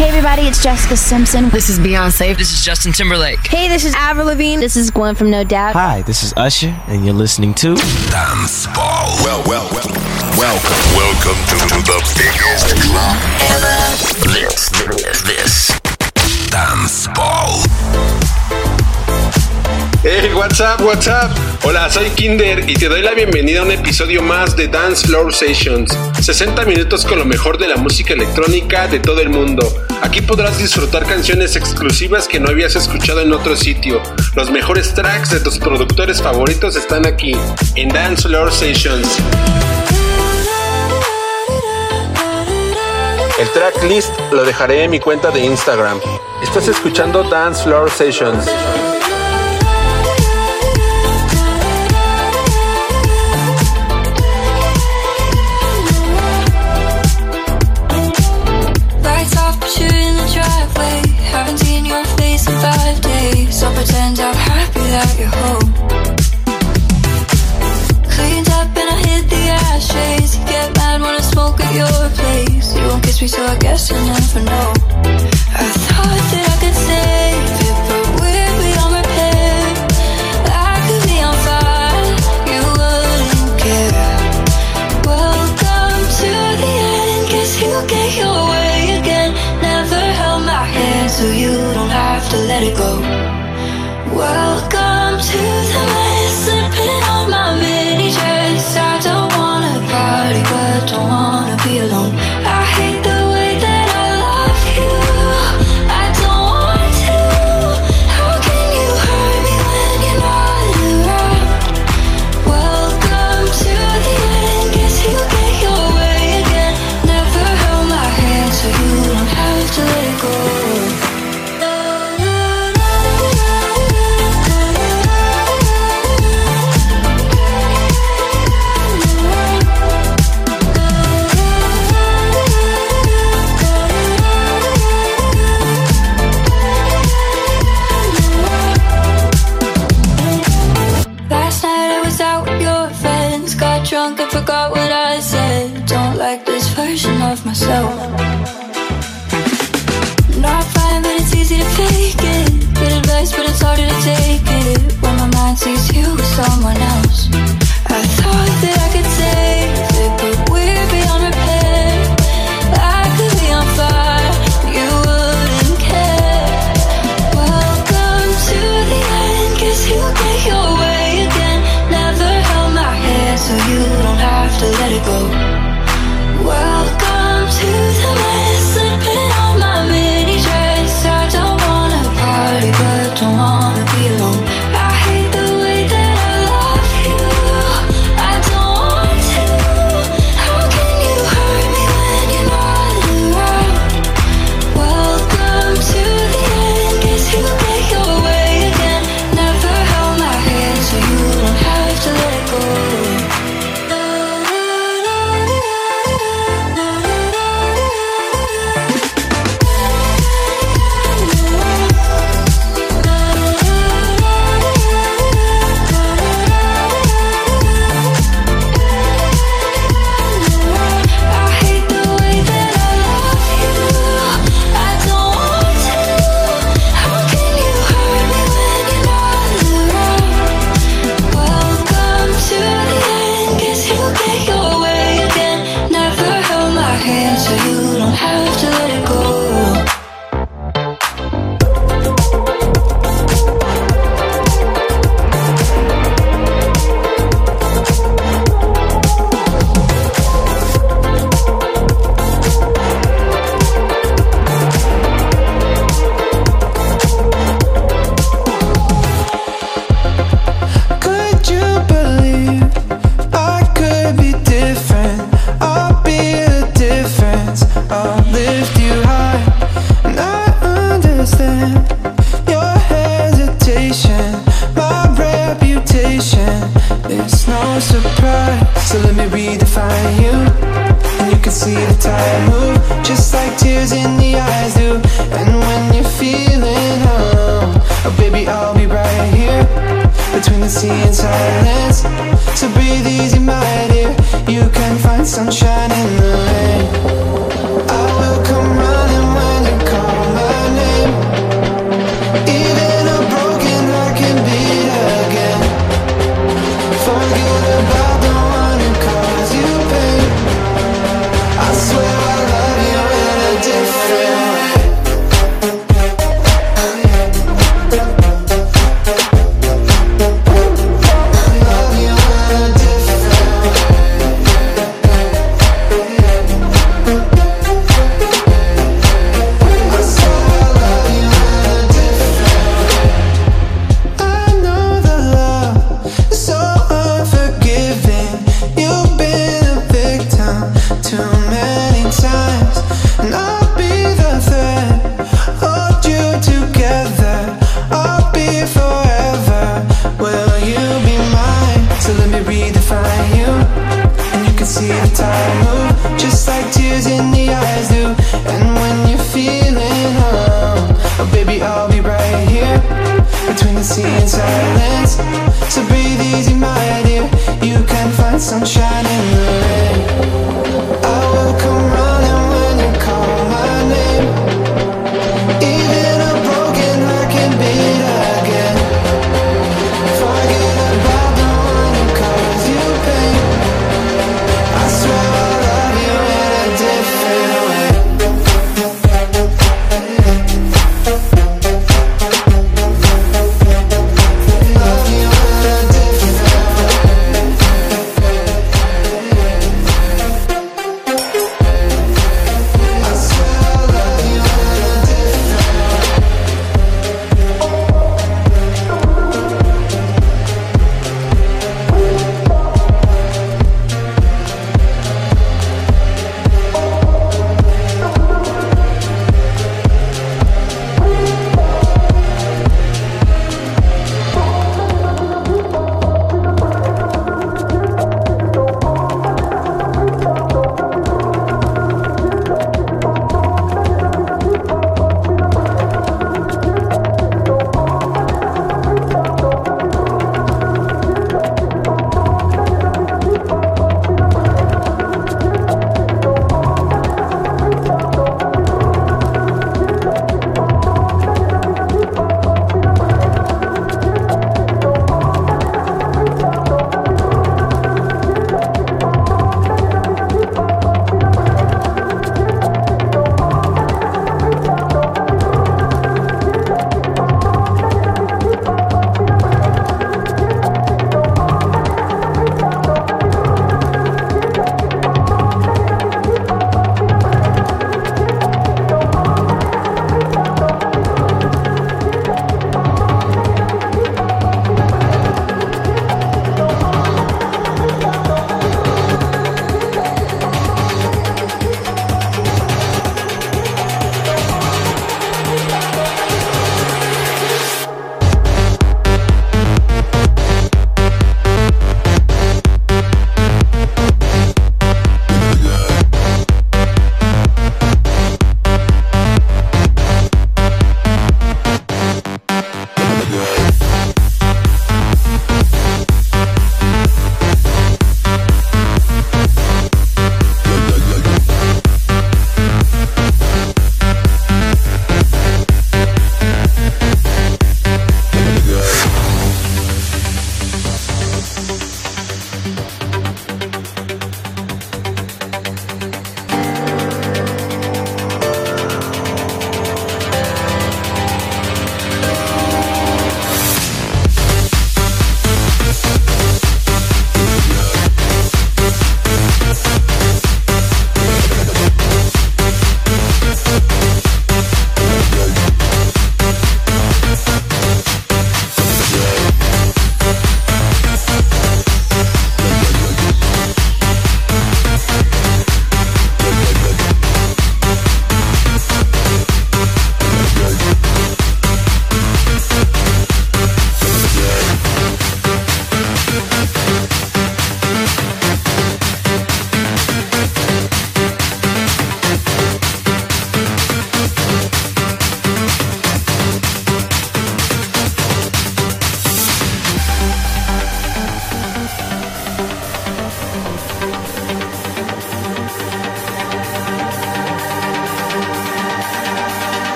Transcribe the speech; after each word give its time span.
Hey 0.00 0.08
everybody, 0.08 0.44
it's 0.44 0.62
Jessica 0.62 0.96
Simpson. 0.96 1.50
This 1.50 1.68
is 1.68 1.78
Beyonce. 1.78 2.34
This 2.34 2.54
is 2.54 2.64
Justin 2.64 2.90
Timberlake. 2.90 3.46
Hey, 3.46 3.68
this 3.68 3.84
is 3.84 3.94
Avril 3.94 4.28
Lavigne. 4.28 4.58
This 4.58 4.74
is 4.74 4.90
Gwen 4.90 5.14
from 5.14 5.30
No 5.30 5.44
Doubt. 5.44 5.74
Hi, 5.74 6.00
this 6.00 6.22
is 6.22 6.32
Usher, 6.38 6.74
and 6.88 7.04
you're 7.04 7.12
listening 7.12 7.52
to 7.56 7.74
Dance 8.08 8.66
Ball. 8.68 9.14
Well, 9.22 9.44
well, 9.44 9.68
well, 9.70 9.92
welcome, 10.38 10.80
welcome 10.96 11.36
to, 11.52 11.84
the 11.84 12.00
biggest 12.16 12.80
club 12.80 13.16
ever. 13.52 13.76
This, 14.32 14.70
this, 14.88 15.20
this, 15.20 16.48
Dance 16.48 17.06
Ball. 17.08 17.60
Hey, 20.00 20.32
what's 20.32 20.60
up, 20.60 20.80
what's 20.80 21.08
up? 21.08 21.30
Hola, 21.62 21.90
soy 21.90 22.08
Kinder 22.16 22.64
y 22.66 22.72
te 22.72 22.88
doy 22.88 23.02
la 23.02 23.12
bienvenida 23.12 23.60
a 23.60 23.64
un 23.64 23.70
episodio 23.70 24.22
más 24.22 24.56
de 24.56 24.66
Dance 24.66 25.06
Floor 25.06 25.34
Sessions. 25.34 25.94
60 26.18 26.64
minutos 26.64 27.04
con 27.04 27.18
lo 27.18 27.26
mejor 27.26 27.58
de 27.58 27.68
la 27.68 27.76
música 27.76 28.14
electrónica 28.14 28.88
de 28.88 28.98
todo 28.98 29.20
el 29.20 29.28
mundo. 29.28 29.70
Aquí 30.02 30.22
podrás 30.22 30.58
disfrutar 30.58 31.04
canciones 31.04 31.56
exclusivas 31.56 32.26
que 32.26 32.40
no 32.40 32.48
habías 32.48 32.74
escuchado 32.74 33.20
en 33.20 33.32
otro 33.32 33.54
sitio. 33.56 34.02
Los 34.34 34.50
mejores 34.50 34.94
tracks 34.94 35.30
de 35.30 35.40
tus 35.40 35.58
productores 35.58 36.22
favoritos 36.22 36.74
están 36.76 37.06
aquí, 37.06 37.36
en 37.76 37.88
Dance 37.90 38.28
Lord 38.28 38.52
Sessions. 38.52 39.18
El 43.38 43.48
tracklist 43.52 44.12
lo 44.32 44.44
dejaré 44.44 44.84
en 44.84 44.90
mi 44.90 45.00
cuenta 45.00 45.30
de 45.30 45.40
Instagram. 45.44 46.00
Estás 46.42 46.68
escuchando 46.68 47.22
Dance 47.24 47.64
Floor 47.64 47.90
Sessions. 47.90 48.44
pretend 63.80 64.20
I'm 64.20 64.34
happy 64.34 64.84
that 64.94 65.10
you're 65.18 65.34
home 65.40 65.70
Cleaned 68.12 68.48
up 68.58 68.68
and 68.76 68.88
I 68.94 68.98
hid 69.06 69.24
the 69.30 69.42
ashtrays 69.64 70.36
get 70.50 70.76
mad 70.76 71.00
when 71.00 71.14
I 71.14 71.20
smoke 71.20 71.58
at 71.60 71.74
your 71.80 72.10
place. 72.18 72.76
You 72.76 72.82
won't 72.88 73.02
kiss 73.02 73.22
me 73.22 73.28
so 73.28 73.42
I 73.42 73.56
guess 73.56 73.90
you'll 73.90 74.04
never 74.04 74.42
know. 74.42 74.89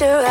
picture 0.00 0.29